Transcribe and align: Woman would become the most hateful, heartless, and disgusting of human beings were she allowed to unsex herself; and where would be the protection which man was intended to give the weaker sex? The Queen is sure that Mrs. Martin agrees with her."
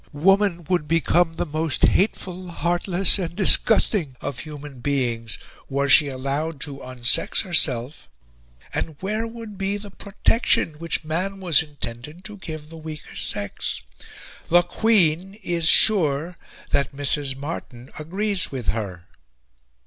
Woman 0.17 0.63
would 0.67 0.87
become 0.87 1.33
the 1.33 1.45
most 1.45 1.83
hateful, 1.83 2.47
heartless, 2.49 3.19
and 3.19 3.35
disgusting 3.35 4.15
of 4.19 4.39
human 4.39 4.79
beings 4.79 5.37
were 5.69 5.89
she 5.91 6.07
allowed 6.07 6.59
to 6.61 6.81
unsex 6.81 7.41
herself; 7.43 8.09
and 8.73 8.95
where 9.01 9.27
would 9.27 9.59
be 9.59 9.77
the 9.77 9.91
protection 9.91 10.73
which 10.79 11.03
man 11.03 11.39
was 11.39 11.61
intended 11.61 12.23
to 12.23 12.37
give 12.37 12.69
the 12.69 12.77
weaker 12.77 13.15
sex? 13.15 13.83
The 14.49 14.63
Queen 14.63 15.35
is 15.43 15.67
sure 15.67 16.35
that 16.71 16.95
Mrs. 16.95 17.35
Martin 17.37 17.87
agrees 17.99 18.51
with 18.51 18.69
her." 18.69 19.05